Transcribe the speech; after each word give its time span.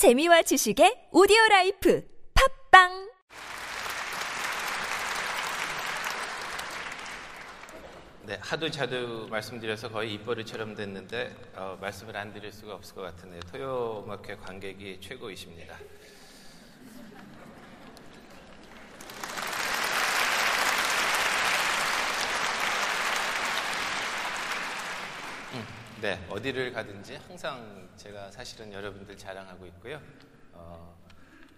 재미와 0.00 0.40
지식의 0.40 1.10
오디오 1.12 1.36
라이프 1.50 2.02
팟빵 2.70 3.10
네, 8.24 8.38
하도 8.40 8.70
자주 8.70 9.28
말씀드려서 9.28 9.90
거의 9.90 10.14
입버릇처럼 10.14 10.74
됐는데 10.74 11.36
어, 11.54 11.76
말씀을 11.82 12.16
안 12.16 12.32
드릴 12.32 12.50
수가 12.50 12.76
없을 12.76 12.94
것 12.94 13.02
같은데 13.02 13.40
토요음악회 13.40 14.36
관객이 14.36 15.02
최고이십니다. 15.02 15.76
음, 25.52 25.66
네, 26.00 26.18
어디를 26.30 26.72
가든지 26.72 27.16
항상 27.16 27.90
제가 27.96 28.30
사실은 28.30 28.72
여러분들 28.72 29.18
자랑하고 29.18 29.66
있고요. 29.66 30.00
어, 30.52 30.96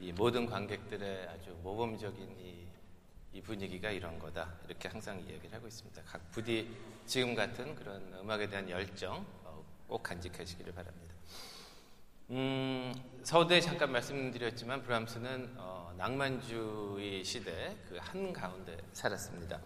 이 0.01 0.11
모든 0.13 0.47
관객들의 0.47 1.29
아주 1.29 1.57
모범적인 1.63 2.37
이, 2.41 2.67
이 3.35 3.41
분위기가 3.41 3.91
이런 3.91 4.19
거다. 4.19 4.53
이렇게 4.67 4.89
항상 4.89 5.21
이야기를 5.21 5.53
하고 5.55 5.69
있습니다. 5.69 6.03
각 6.05 6.29
부디 6.33 6.77
지금 7.07 7.37
같은 7.37 7.75
그런 7.77 8.03
음악에 8.15 8.49
대한 8.49 8.69
열정 8.69 9.25
어, 9.45 9.65
꼭 9.87 10.03
간직하시기를 10.03 10.73
바랍니다. 10.75 11.15
음, 12.31 12.93
서두에 13.23 13.61
잠깐 13.61 13.93
말씀드렸지만 13.93 14.83
브람스는 14.83 15.55
어, 15.59 15.95
낭만주의 15.97 17.23
시대 17.25 17.77
그 17.89 17.97
한 17.99 18.33
가운데 18.33 18.77
살았습니다. 18.93 19.61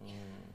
음, 0.00 0.45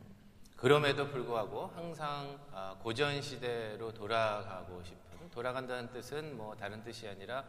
그럼에도 0.61 1.07
불구하고 1.07 1.71
항상 1.73 2.39
아, 2.53 2.75
고전 2.83 3.19
시대로 3.19 3.91
돌아가고 3.91 4.83
싶은 4.83 5.31
돌아간다는 5.31 5.91
뜻은 5.91 6.37
뭐 6.37 6.55
다른 6.55 6.83
뜻이 6.83 7.07
아니라 7.07 7.43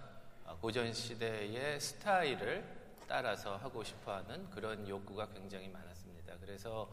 아, 0.46 0.56
고전 0.58 0.90
시대의 0.90 1.78
스타일을 1.78 2.64
따라서 3.06 3.58
하고 3.58 3.84
싶어하는 3.84 4.48
그런 4.48 4.88
욕구가 4.88 5.28
굉장히 5.34 5.68
많았습니다. 5.68 6.36
그래서 6.40 6.88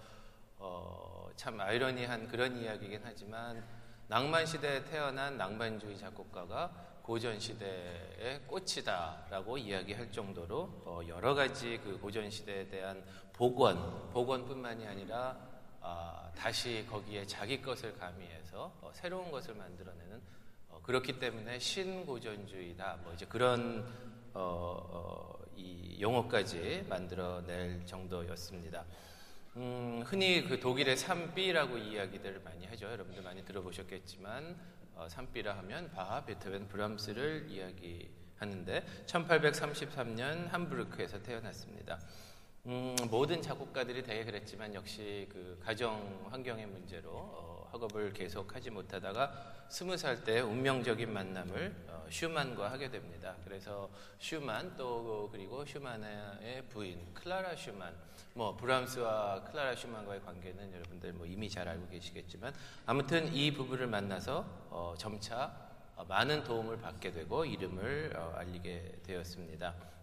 어, 0.57 1.29
참 1.37 1.61
아이러니한 1.61 2.27
그런 2.27 2.57
이야기이긴 2.57 2.99
하지만 3.01 3.63
낭만 4.09 4.45
시대에 4.45 4.83
태어난 4.83 5.37
낭만주의 5.37 5.97
작곡가가 5.97 6.69
고전 7.01 7.39
시대의 7.39 8.41
꽃이다라고 8.45 9.57
이야기할 9.57 10.11
정도로 10.11 10.83
어, 10.83 10.99
여러 11.07 11.33
가지 11.33 11.79
그 11.81 11.97
고전 11.97 12.29
시대에 12.29 12.67
대한 12.67 13.05
복원, 13.31 14.11
복원뿐만이 14.11 14.85
아니라 14.85 15.47
아, 15.81 16.29
다시 16.35 16.85
거기에 16.89 17.25
자기 17.25 17.61
것을 17.61 17.97
가미해서 17.97 18.73
어, 18.81 18.91
새로운 18.93 19.31
것을 19.31 19.55
만들어내는 19.55 20.21
어, 20.69 20.79
그렇기 20.83 21.19
때문에 21.19 21.59
신고전주의다 21.59 22.99
뭐 23.03 23.13
이제 23.13 23.25
그런 23.25 23.85
어, 24.33 24.39
어, 24.89 25.39
이 25.55 25.97
용어까지 26.01 26.85
만들어낼 26.89 27.85
정도였습니다. 27.85 28.85
음, 29.55 30.03
흔히 30.05 30.45
그 30.45 30.59
독일의 30.59 30.95
산비라고 30.95 31.77
이야기들을 31.77 32.41
많이 32.43 32.65
하죠. 32.67 32.85
여러분들 32.85 33.23
많이 33.23 33.43
들어보셨겠지만 33.43 34.55
어, 34.95 35.07
산비라 35.09 35.57
하면 35.57 35.89
바하, 35.91 36.23
베토벤, 36.25 36.67
브람스를 36.67 37.47
이야기하는데 37.49 38.85
1833년 39.05 40.49
함부르크에서 40.49 41.21
태어났습니다. 41.23 41.99
음, 42.65 42.95
모든 43.09 43.41
작곡가들이 43.41 44.03
되게 44.03 44.25
그랬지만 44.25 44.73
역시 44.73 45.27
그 45.31 45.57
가정 45.63 46.27
환경의 46.29 46.67
문제로 46.67 47.09
어, 47.11 47.69
학업을 47.71 48.11
계속하지 48.13 48.69
못하다가 48.71 49.55
스무 49.69 49.95
살 49.95 50.23
때 50.23 50.41
운명적인 50.41 51.11
만남을 51.11 51.85
어, 51.87 52.05
슈만과 52.09 52.71
하게 52.71 52.89
됩니다. 52.89 53.35
그래서 53.45 53.89
슈만 54.19 54.75
또 54.75 55.29
그리고 55.31 55.63
슈만의 55.65 56.65
부인 56.69 57.13
클라라 57.13 57.55
슈만, 57.55 57.93
뭐 58.33 58.55
브람스와 58.57 59.43
클라라 59.45 59.75
슈만과의 59.75 60.21
관계는 60.23 60.73
여러분들 60.73 61.13
뭐 61.13 61.25
이미 61.25 61.49
잘 61.49 61.67
알고 61.67 61.87
계시겠지만 61.87 62.53
아무튼 62.85 63.33
이 63.33 63.53
부부를 63.53 63.87
만나서 63.87 64.45
어, 64.69 64.93
점차 64.97 65.69
어, 65.95 66.03
많은 66.05 66.43
도움을 66.43 66.81
받게 66.81 67.11
되고 67.11 67.45
이름을 67.45 68.13
어, 68.17 68.33
알리게 68.37 68.99
되었습니다. 69.03 69.98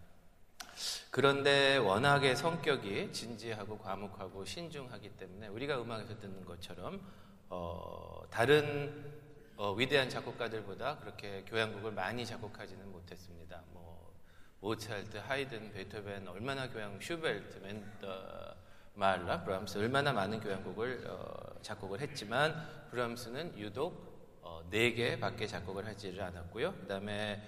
그런데 1.10 1.76
워낙에 1.78 2.34
성격이 2.34 3.12
진지하고 3.12 3.78
과묵하고 3.78 4.44
신중하기 4.44 5.10
때문에 5.16 5.48
우리가 5.48 5.80
음악에서 5.80 6.18
듣는 6.18 6.44
것처럼 6.44 7.00
어, 7.48 8.22
다른 8.30 9.14
어, 9.56 9.72
위대한 9.72 10.08
작곡가들보다 10.08 10.98
그렇게 10.98 11.44
교향곡을 11.46 11.92
많이 11.92 12.26
작곡하지는 12.26 12.90
못했습니다. 12.92 13.62
뭐 13.72 14.12
모차르트, 14.60 15.16
하이든, 15.16 15.72
베토벤 15.72 16.28
얼마나 16.28 16.68
교향, 16.68 17.00
슈베르트, 17.00 17.58
멘델, 17.58 18.54
말러, 18.94 19.42
브람스 19.44 19.78
얼마나 19.78 20.12
많은 20.12 20.40
교향곡을 20.40 21.04
어, 21.08 21.60
작곡을 21.62 22.00
했지만 22.00 22.86
브람스는 22.90 23.58
유독 23.58 24.40
어, 24.42 24.62
4개밖에 24.70 25.48
작곡을 25.48 25.86
하지를 25.86 26.22
않았고요. 26.22 26.72
그다음에 26.80 27.42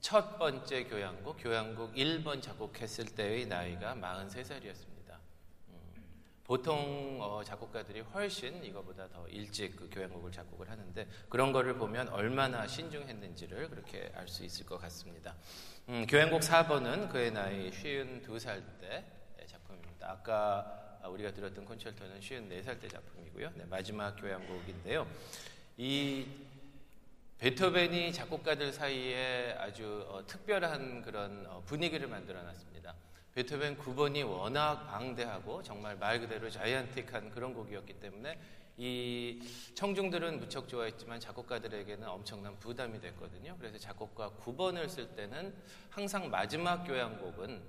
첫 0.00 0.38
번째 0.38 0.84
교향곡, 0.84 1.36
교향곡 1.40 1.94
1번 1.94 2.40
작곡했을 2.40 3.06
때의 3.06 3.46
나이가 3.46 3.94
43살이었습니다. 3.96 5.16
음, 5.68 6.04
보통 6.44 7.18
어, 7.20 7.42
작곡가들이 7.44 8.00
훨씬 8.00 8.62
이거보다 8.64 9.08
더 9.08 9.26
일찍 9.28 9.76
그 9.76 9.90
교향곡을 9.90 10.30
작곡을 10.30 10.70
하는데 10.70 11.06
그런 11.28 11.52
거를 11.52 11.74
보면 11.74 12.08
얼마나 12.10 12.66
신중했는지를 12.66 13.68
그렇게 13.70 14.12
알 14.14 14.28
수 14.28 14.44
있을 14.44 14.64
것 14.64 14.78
같습니다. 14.78 15.34
음, 15.88 16.06
교향곡 16.06 16.42
4번은 16.42 17.10
그의 17.10 17.32
나이 17.32 17.70
52살 17.70 18.62
때 18.80 19.04
작품입니다. 19.46 20.10
아까 20.10 21.00
우리가 21.08 21.32
들었던 21.32 21.64
콘체르토는 21.64 22.20
54살 22.20 22.80
때 22.80 22.88
작품이고요. 22.88 23.52
네, 23.56 23.64
마지막 23.68 24.14
교향곡인데요. 24.16 25.06
이 25.76 26.26
베토벤이 27.38 28.12
작곡가들 28.12 28.72
사이에 28.72 29.54
아주 29.60 30.04
어, 30.08 30.26
특별한 30.26 31.02
그런 31.02 31.46
어, 31.46 31.62
분위기를 31.64 32.08
만들어 32.08 32.42
놨습니다. 32.42 32.96
베토벤 33.32 33.78
9번이 33.78 34.28
워낙 34.28 34.88
방대하고 34.88 35.62
정말 35.62 35.96
말 35.96 36.18
그대로 36.18 36.50
자이언틱한 36.50 37.30
그런 37.30 37.54
곡이었기 37.54 38.00
때문에 38.00 38.40
이 38.76 39.40
청중들은 39.76 40.40
무척 40.40 40.68
좋아했지만 40.68 41.20
작곡가들에게는 41.20 42.08
엄청난 42.08 42.58
부담이 42.58 43.00
됐거든요. 43.00 43.56
그래서 43.60 43.78
작곡가 43.78 44.30
9번을 44.44 44.88
쓸 44.88 45.14
때는 45.14 45.54
항상 45.90 46.28
마지막 46.30 46.82
교향곡은 46.82 47.62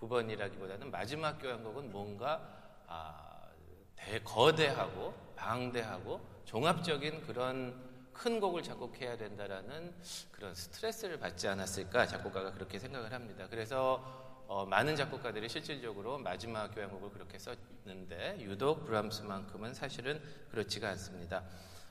9번이라기보다는 0.00 0.90
마지막 0.90 1.38
교향곡은 1.38 1.92
뭔가 1.92 2.42
아, 2.88 3.46
대거대하고 3.94 5.14
방대하고 5.36 6.20
종합적인 6.46 7.24
그런 7.24 7.93
큰 8.14 8.40
곡을 8.40 8.62
작곡해야 8.62 9.16
된다라는 9.16 9.92
그런 10.32 10.54
스트레스를 10.54 11.18
받지 11.18 11.48
않았을까 11.48 12.06
작곡가가 12.06 12.52
그렇게 12.52 12.78
생각을 12.78 13.12
합니다. 13.12 13.46
그래서 13.50 14.22
어, 14.46 14.64
많은 14.64 14.96
작곡가들이 14.96 15.48
실질적으로 15.48 16.18
마지막 16.18 16.68
교향곡을 16.68 17.10
그렇게 17.10 17.38
썼는데 17.38 18.38
유독 18.40 18.86
브람스만큼은 18.86 19.74
사실은 19.74 20.22
그렇지가 20.50 20.88
않습니다. 20.90 21.44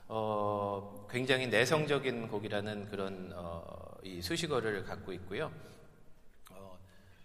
어, 0.07 1.07
굉장히 1.09 1.47
내성적인 1.47 2.28
곡이라는 2.28 2.90
그런 2.90 3.31
어, 3.35 3.63
이 4.03 4.22
수식어를 4.22 4.84
갖고 4.85 5.13
있고요. 5.13 5.51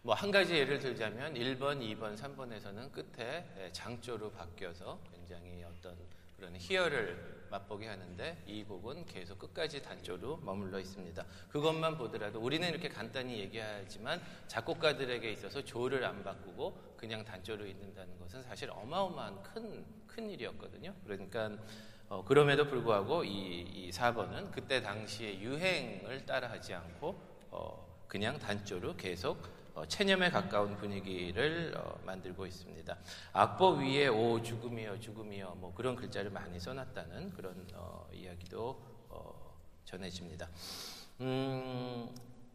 뭐 0.02 0.14
한 0.14 0.30
가지 0.30 0.54
예를 0.54 0.78
들자면 0.78 1.34
1번, 1.34 1.80
2번, 1.80 2.16
3번에서는 2.16 2.92
끝에 2.92 3.70
장조로 3.72 4.30
바뀌어서 4.30 4.98
굉장히 5.12 5.62
어떤 5.64 5.94
그런 6.36 6.56
희열을 6.56 7.37
맛보게 7.50 7.86
하는데 7.86 8.42
이 8.46 8.64
곡은 8.64 9.06
계속 9.06 9.38
끝까지 9.38 9.82
단조로 9.82 10.38
머물러 10.38 10.78
있습니다. 10.80 11.24
그것만 11.50 11.98
보더라도 11.98 12.40
우리는 12.40 12.68
이렇게 12.68 12.88
간단히 12.88 13.38
얘기하지만 13.40 14.20
작곡가들에게 14.46 15.30
있어서 15.32 15.64
조를 15.64 16.04
안 16.04 16.22
바꾸고 16.22 16.94
그냥 16.96 17.24
단조로 17.24 17.66
있는다는 17.66 18.18
것은 18.18 18.42
사실 18.42 18.70
어마어마한 18.70 19.42
큰, 19.42 19.84
큰 20.06 20.30
일이었거든요. 20.30 20.94
그러니까 21.04 21.56
어, 22.08 22.24
그럼에도 22.24 22.66
불구하고 22.66 23.24
이, 23.24 23.60
이 23.60 23.90
4번은 23.90 24.50
그때 24.50 24.80
당시의 24.80 25.40
유행을 25.42 26.24
따라하지 26.24 26.74
않고 26.74 27.20
어, 27.50 28.04
그냥 28.08 28.38
단조로 28.38 28.96
계속 28.96 29.42
어, 29.67 29.67
체념에 29.86 30.30
가까운 30.30 30.76
분위기를 30.76 31.74
어, 31.76 32.00
만들고 32.04 32.46
있습니다. 32.46 32.96
악보 33.32 33.76
위에 33.76 34.08
오 34.08 34.42
죽음이여 34.42 34.98
죽음이여 34.98 35.56
뭐 35.58 35.74
그런 35.74 35.94
글자를 35.94 36.30
많이 36.30 36.58
써놨다는 36.58 37.30
그런 37.30 37.66
어, 37.74 38.08
이야기도 38.12 38.80
어, 39.08 39.58
전해집니다. 39.84 40.48
음, 41.20 42.08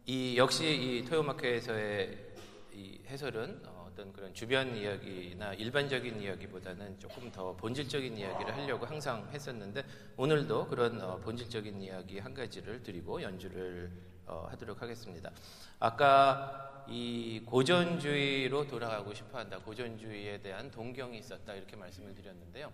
이 0.06 0.36
역시 0.36 0.66
이 0.66 1.04
토요마켓에서의 1.04 2.34
이 2.72 3.00
해설은 3.06 3.62
어떤 3.94 4.12
그런 4.12 4.34
주변 4.34 4.76
이야기나 4.76 5.54
일반적인 5.54 6.20
이야기보다는 6.20 6.98
조금 6.98 7.30
더 7.30 7.54
본질적인 7.54 8.16
이야기를 8.16 8.56
하려고 8.56 8.84
항상 8.86 9.28
했었는데 9.32 9.84
오늘도 10.16 10.66
그런 10.66 11.20
본질적인 11.20 11.80
이야기 11.80 12.18
한 12.18 12.34
가지를 12.34 12.82
드리고 12.82 13.22
연주를 13.22 13.92
어, 14.26 14.48
하도록 14.50 14.82
하겠습니다. 14.82 15.30
아까 15.78 16.84
이 16.88 17.40
고전주의로 17.46 18.66
돌아가고 18.66 19.14
싶어 19.14 19.38
한다. 19.38 19.58
고전주의에 19.60 20.42
대한 20.42 20.72
동경이 20.72 21.16
있었다. 21.18 21.54
이렇게 21.54 21.76
말씀을 21.76 22.16
드렸는데요. 22.16 22.72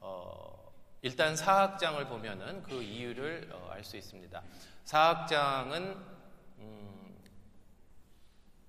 어, 0.00 0.70
일단 1.00 1.34
사학장을 1.34 2.04
보면은 2.08 2.62
그 2.62 2.82
이유를 2.82 3.48
어, 3.54 3.70
알수 3.70 3.96
있습니다. 3.96 4.42
사학장은 4.84 5.96
음, 6.58 6.97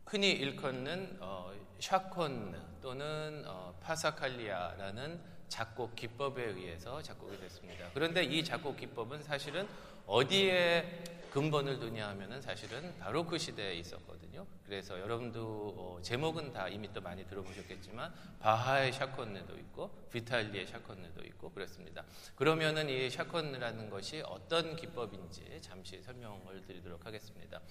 흔히 0.10 0.32
일컫는 0.32 1.18
어, 1.20 1.54
샤콘 1.78 2.60
또는 2.82 3.44
어, 3.46 3.78
파사칼리아라는 3.80 5.22
작곡 5.50 5.96
기법에 5.96 6.46
의해서 6.46 7.00
작곡이 7.00 7.40
됐습니다. 7.40 7.92
그런데 7.94 8.24
이 8.24 8.44
작곡 8.44 8.76
기법은 8.76 9.22
사실은 9.22 9.68
어디에 10.08 11.04
근본을 11.30 11.78
두냐 11.78 12.10
하면은 12.10 12.42
사실은 12.42 12.98
바로크 12.98 13.38
시대에 13.38 13.76
있었거든요. 13.76 14.48
그래서 14.66 15.00
여러분도 15.00 15.76
어, 15.78 16.00
제목은 16.02 16.54
다 16.54 16.68
이미 16.68 16.92
또 16.92 17.02
많이 17.02 17.24
들어보셨겠지만 17.28 18.12
바하의 18.40 18.92
샤콘느도 18.92 19.56
있고 19.58 19.92
비탈리의 20.12 20.66
샤콘느도 20.66 21.24
있고 21.26 21.52
그렇습니다. 21.52 22.04
그러면은 22.36 22.90
이 22.90 23.12
샤콘느라는 23.12 23.92
것이 23.92 24.24
어떤 24.26 24.76
기법인지 24.76 25.60
잠시 25.62 26.02
설명을 26.02 26.66
드리도록 26.66 27.06
하겠습니다. 27.06 27.62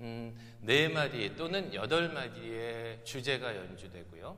음, 0.00 0.34
네 0.62 0.88
마디 0.88 1.36
또는 1.36 1.74
여덟 1.74 2.08
마디의 2.08 3.04
주제가 3.04 3.54
연주되고요. 3.54 4.36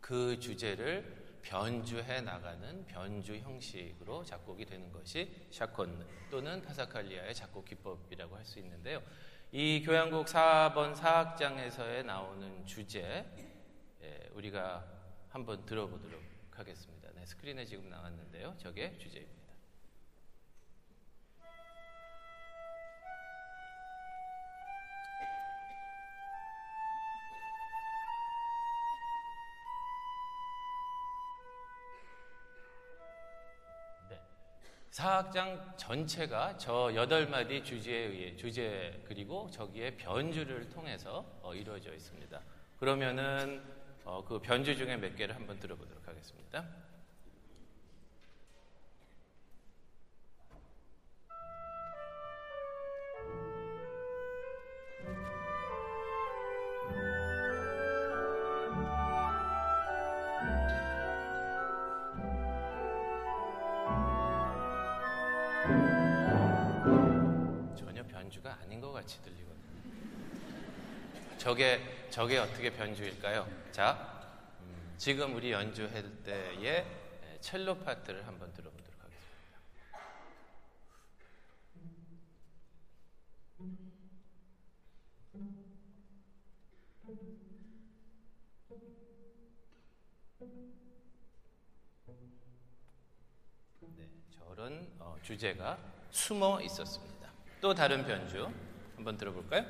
그 0.00 0.38
주제를 0.38 1.26
변주해 1.42 2.20
나가는 2.20 2.86
변주 2.86 3.36
형식으로 3.36 4.24
작곡이 4.24 4.64
되는 4.64 4.92
것이 4.92 5.28
샤콘 5.50 6.06
또는 6.30 6.62
파사칼리아의 6.62 7.34
작곡 7.34 7.64
기법이라고 7.64 8.36
할 8.36 8.44
수 8.44 8.60
있는데요. 8.60 9.02
이 9.50 9.82
교향곡 9.84 10.26
4번 10.26 10.94
사악장에서의 10.94 12.04
나오는 12.04 12.64
주제 12.66 13.24
예, 14.02 14.30
우리가 14.34 14.84
한번 15.30 15.64
들어보도록 15.66 16.20
하겠습니다. 16.52 17.08
네, 17.14 17.26
스크린에 17.26 17.64
지금 17.64 17.90
나왔는데요. 17.90 18.54
저게 18.58 18.96
주제입니다. 18.98 19.45
사악장 34.96 35.74
전체가 35.76 36.56
저 36.56 36.90
여덟 36.94 37.28
마디 37.28 37.62
주제에 37.62 38.06
의해 38.06 38.34
주제 38.34 38.98
그리고 39.06 39.46
저기에 39.50 39.94
변주를 39.98 40.70
통해서 40.70 41.22
어, 41.42 41.54
이루어져 41.54 41.92
있습니다. 41.92 42.40
그러면은 42.78 43.62
어, 44.06 44.24
그 44.26 44.38
변주 44.38 44.74
중에 44.74 44.96
몇 44.96 45.14
개를 45.14 45.34
한번 45.34 45.60
들어보도록 45.60 46.08
하겠습니다. 46.08 46.64
같이 68.92 69.22
들리거든요. 69.22 69.56
저게 71.38 72.08
저게 72.10 72.38
어떻게 72.38 72.70
변주일까요? 72.70 73.46
자, 73.70 74.56
음, 74.60 74.94
지금 74.98 75.36
우리 75.36 75.52
연주할 75.52 76.02
때의 76.24 76.84
첼로 77.40 77.78
파트를 77.78 78.26
한번 78.26 78.52
들어보도록 78.52 78.94
하겠습니다. 79.00 79.60
네, 93.96 94.08
저런 94.30 94.92
어, 94.98 95.16
주제가 95.22 95.78
숨어 96.10 96.60
있었습니다. 96.62 97.15
또 97.60 97.74
다른 97.74 98.04
변주. 98.04 98.48
한번 98.96 99.16
들어볼까요? 99.16 99.64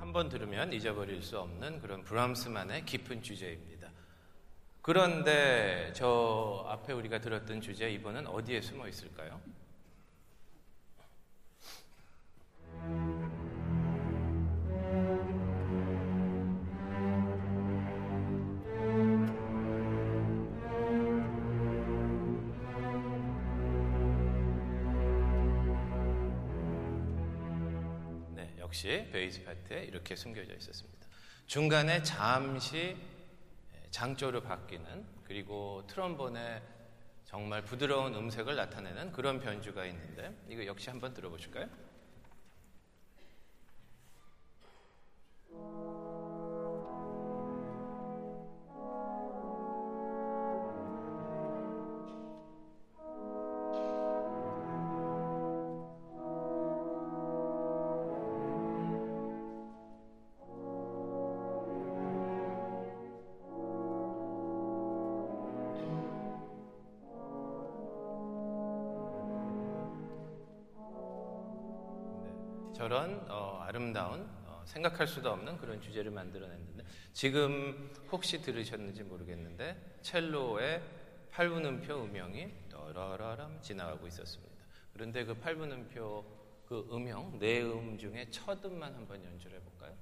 한번 0.00 0.28
들으면 0.28 0.72
잊어버릴 0.72 1.22
수 1.22 1.38
없는 1.38 1.80
그런 1.80 2.02
브람스만의 2.04 2.84
깊은 2.84 3.22
주제입니다. 3.22 3.79
그런데 4.82 5.92
저 5.94 6.64
앞에 6.68 6.92
우리가 6.94 7.20
들었던 7.20 7.60
주제 7.60 7.90
이번은 7.90 8.26
어디에 8.26 8.60
숨어 8.62 8.88
있을까요? 8.88 9.40
네, 28.34 28.54
역시 28.58 29.08
베이스 29.12 29.44
파트에 29.44 29.84
이렇게 29.84 30.16
숨겨져 30.16 30.54
있었습니다. 30.54 31.06
중간에 31.46 32.02
잠시 32.02 32.96
장조로 33.90 34.42
바뀌는 34.42 35.04
그리고 35.24 35.82
트럼본의 35.86 36.62
정말 37.24 37.62
부드러운 37.64 38.14
음색을 38.14 38.56
나타내는 38.56 39.12
그런 39.12 39.38
변주가 39.40 39.84
있는데 39.86 40.34
이거 40.48 40.64
역시 40.66 40.90
한번 40.90 41.14
들어보실까요? 41.14 41.68
저런 72.80 73.26
어, 73.28 73.62
아름다운 73.66 74.26
어, 74.46 74.62
생각할 74.64 75.06
수도 75.06 75.30
없는 75.32 75.58
그런 75.58 75.82
주제를 75.82 76.10
만들어냈는데 76.12 76.82
지금 77.12 77.92
혹시 78.10 78.40
들으셨는지 78.40 79.02
모르겠는데 79.02 79.98
첼로의 80.00 80.80
8분음표 81.30 81.90
음영이 81.90 82.70
떠라라람 82.70 83.60
지나가고 83.60 84.06
있었습니다. 84.06 84.54
그런데 84.94 85.26
그 85.26 85.34
8분음표 85.34 86.24
그 86.64 86.88
음영 86.90 87.38
네 87.38 87.60
음 87.60 87.98
중에 87.98 88.30
첫 88.30 88.64
음만 88.64 88.94
한번 88.94 89.22
연주를 89.26 89.58
해볼까요? 89.58 89.94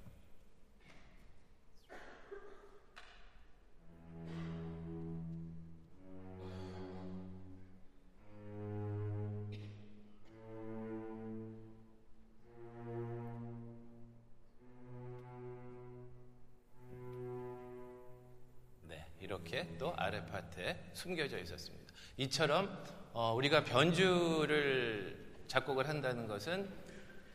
이렇게 19.28 19.76
또 19.78 19.92
아래 19.96 20.24
파트에 20.24 20.90
숨겨져 20.94 21.38
있었습니다. 21.38 21.92
이처럼 22.16 22.82
어, 23.12 23.34
우리가 23.34 23.62
변주를 23.62 25.42
작곡을 25.46 25.86
한다는 25.86 26.26
것은 26.26 26.66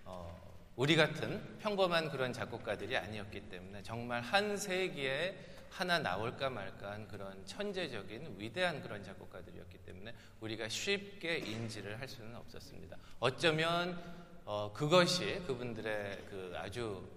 어, 0.04 0.36
우리 0.76 0.96
같은 0.96 1.60
평범한 1.60 2.10
그런 2.10 2.34
작곡가들이 2.34 2.98
아니었기 2.98 3.42
때문에 3.42 3.84
정말 3.84 4.22
한 4.22 4.58
세기의 4.58 5.38
하나 5.70 6.00
나올까 6.00 6.50
말까한 6.50 7.08
그런 7.08 7.46
천재적인 7.46 8.38
위대한 8.40 8.82
그런 8.82 9.04
작곡가들이었기 9.04 9.78
때문에 9.80 10.16
우리가 10.40 10.70
쉽게 10.70 11.38
인지를 11.38 12.00
할 12.00 12.08
수는 12.08 12.36
없었습니다. 12.36 12.98
어쩌면 13.20 14.02
어, 14.46 14.74
그것이 14.74 15.44
그분들의 15.46 16.26
그 16.30 16.54
아주 16.56 17.08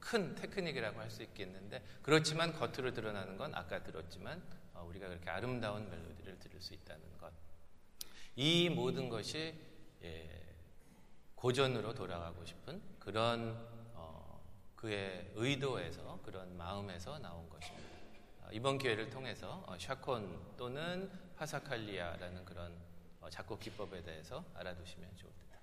큰 0.00 0.34
테크닉이라고 0.34 0.98
할 1.00 1.10
수 1.10 1.22
있겠는데 1.22 1.82
그렇지만 2.02 2.52
겉으로 2.52 2.92
드러나는 2.92 3.36
건 3.36 3.54
아까 3.54 3.82
들었지만 3.82 4.42
어, 4.74 4.84
우리가 4.88 5.08
그렇게 5.08 5.28
아름다운 5.30 5.88
멜로디를 5.90 6.38
들을 6.38 6.60
수 6.60 6.74
있다는 6.74 7.02
것. 7.18 7.32
이 8.36 8.68
모든 8.70 9.08
것이 9.08 9.54
예, 10.02 10.54
고전으로 11.34 11.94
돌아가고 11.94 12.44
싶은 12.44 12.80
그런 12.98 13.56
어, 13.94 14.42
그의 14.76 15.32
의도에서 15.34 16.20
그런 16.24 16.56
마음에서 16.56 17.18
나온 17.18 17.48
것입니다. 17.50 17.88
어, 18.42 18.48
이번 18.52 18.78
기회를 18.78 19.10
통해서 19.10 19.64
어, 19.66 19.76
샤콘 19.78 20.56
또는 20.56 21.10
파사칼리아라는 21.36 22.44
그런 22.44 22.72
어, 23.20 23.28
작곡 23.28 23.60
기법에 23.60 24.02
대해서 24.02 24.44
알아두시면 24.54 25.16
좋을 25.16 25.32
듯합니다. 25.32 25.60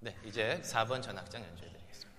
네, 0.00 0.16
이제 0.24 0.60
4번 0.62 1.02
전악장 1.02 1.42
연주해 1.42 1.70
드리겠습니다. 1.70 2.09